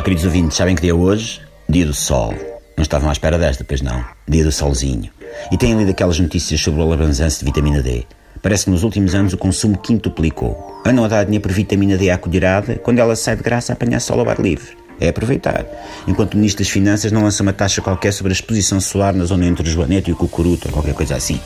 [0.00, 1.42] Olá, queridos ouvintes, sabem que dia é hoje?
[1.68, 2.32] Dia do Sol.
[2.74, 4.02] Não estavam à espera desta, pois não.
[4.26, 5.10] Dia do Solzinho.
[5.52, 8.06] E têm lido aquelas notícias sobre o alabanzanço de vitamina D.
[8.40, 10.80] Parece que nos últimos anos o consumo quintuplicou.
[10.86, 14.00] A dar dinheiro por vitamina D à colherada quando ela sai de graça a apanhar
[14.00, 14.74] sol ao ar livre.
[14.98, 15.66] É aproveitar.
[16.08, 19.26] Enquanto o Ministro das Finanças não lança uma taxa qualquer sobre a exposição solar na
[19.26, 21.38] zona entre o Joanete e o Cucuruto ou qualquer coisa assim.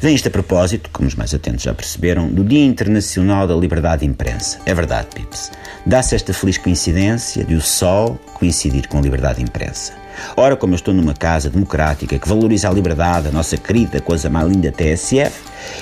[0.00, 4.00] Vem isto a propósito, como os mais atentos já perceberam, do Dia Internacional da Liberdade
[4.00, 4.58] de Imprensa.
[4.66, 5.50] É verdade, Pips.
[5.86, 9.94] Dá-se esta feliz coincidência de o Sol coincidir com a liberdade de imprensa.
[10.36, 14.28] Ora, como eu estou numa casa democrática que valoriza a liberdade, a nossa querida coisa
[14.28, 15.32] mais linda TSF,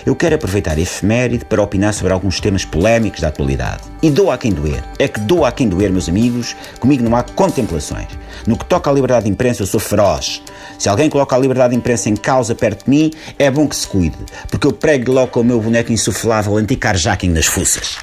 [0.04, 3.82] eu quero aproveitar a efeméride para opinar sobre alguns temas polémicos da atualidade.
[4.02, 4.82] E dou a quem doer.
[4.98, 6.56] É que dou a quem doer, meus amigos.
[6.80, 8.08] Comigo não há contemplações.
[8.46, 10.42] No que toca à liberdade de imprensa, eu sou feroz.
[10.78, 13.76] Se alguém coloca a liberdade de imprensa em causa perto de mim, é bom que
[13.76, 14.18] se cuide,
[14.50, 17.96] porque eu prego logo com o meu boneco insuflável anti-carjacking nas fuças.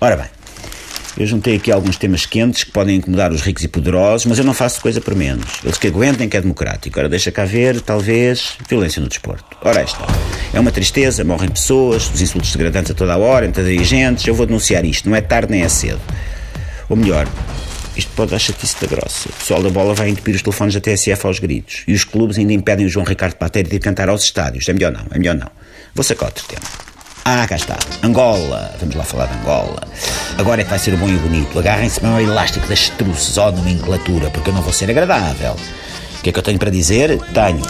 [0.00, 0.26] Ora bem,
[1.16, 4.44] eu juntei aqui alguns temas quentes que podem incomodar os ricos e poderosos, mas eu
[4.44, 5.60] não faço coisa por menos.
[5.64, 6.98] Eles que aguentem que é democrático.
[6.98, 9.56] Ora, deixa cá ver, talvez, violência no desporto.
[9.62, 10.04] Ora, esta.
[10.52, 14.26] É uma tristeza, morrem pessoas, os insultos degradantes a toda a hora, entre dirigentes.
[14.26, 16.00] Eu vou denunciar isto, não é tarde nem é cedo.
[16.88, 17.26] Ou melhor,
[17.96, 19.28] isto pode dar chatice da grossa.
[19.30, 21.82] O pessoal da bola vai entupir os telefones da TSF aos gritos.
[21.88, 24.68] E os clubes ainda impedem o João Ricardo Pateiro de ir cantar aos estádios.
[24.68, 25.50] É melhor não, é melhor não.
[25.94, 26.62] Vou sacar outro tema.
[27.24, 27.76] Ah, cá está.
[28.04, 28.72] Angola.
[28.78, 29.82] Vamos lá falar de Angola.
[30.38, 31.58] Agora é que vai ser o bom e o bonito.
[31.58, 35.56] Agarrem-se para o elástico das truces, ó nomenclatura, porque eu não vou ser agradável.
[36.18, 37.18] O que é que eu tenho para dizer?
[37.32, 37.62] Tenho.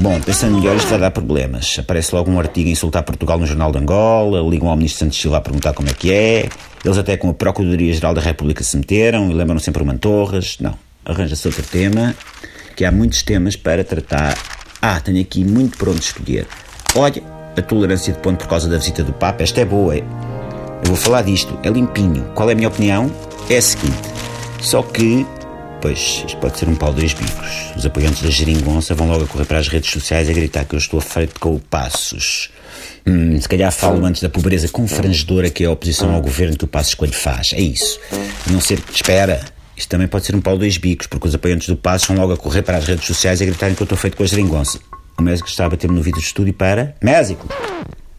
[0.00, 1.76] Bom, pensando melhor, isto vai dar problemas.
[1.78, 5.20] Aparece logo um artigo a insultar Portugal no Jornal de Angola, ligam ao Ministro Santos
[5.20, 6.48] Silva a perguntar como é que é.
[6.84, 10.56] Eles até com a Procuradoria-Geral da República se meteram e lembram sempre o Mantorras.
[10.60, 12.14] Não, arranja-se outro tema,
[12.74, 14.36] que há muitos temas para tratar.
[14.80, 16.46] Ah, tenho aqui muito pronto a escolher.
[16.94, 17.22] Olha,
[17.56, 19.94] a tolerância de ponto por causa da visita do Papa, esta é boa.
[20.84, 22.22] Eu vou falar disto, é limpinho.
[22.34, 23.10] Qual é a minha opinião?
[23.48, 23.96] É a seguinte.
[24.60, 25.26] Só que,
[25.80, 27.72] pois, isto pode ser um pau dois bicos.
[27.74, 30.74] Os apoiantes da geringonça vão logo a correr para as redes sociais a gritar que
[30.74, 32.50] eu estou feito com o Passos.
[33.06, 36.64] Hum, se calhar falo antes da pobreza confrangedora que é a oposição ao governo que
[36.64, 37.52] o Passos Coelho faz.
[37.54, 37.98] É isso.
[38.50, 38.78] Não ser...
[38.92, 39.40] Espera.
[39.74, 42.34] Isto também pode ser um pau dois bicos, porque os apoiantes do Passos vão logo
[42.34, 44.78] a correr para as redes sociais a gritarem que eu estou feito com a geringonça.
[45.18, 46.94] O médico está a bater-me no vídeo de estúdio para.
[47.02, 47.48] Mésico!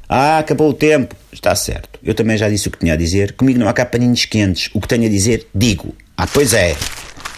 [0.07, 1.16] Ah, acabou o tempo.
[1.31, 1.99] Está certo.
[2.03, 3.33] Eu também já disse o que tinha a dizer.
[3.33, 4.69] Comigo não há cá paninhos quentes.
[4.73, 5.93] O que tenho a dizer, digo.
[6.17, 6.75] Ah, pois é.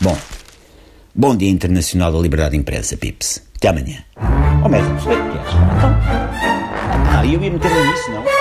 [0.01, 0.17] Bom.
[1.15, 3.41] Bom Dia Internacional da Liberdade de Imprensa, Pips.
[3.55, 4.03] Até amanhã.
[4.63, 5.47] Oh, médico, sei o que és.
[5.47, 5.97] Então.
[7.09, 8.36] Ah, eu ia meter-me nisso, não?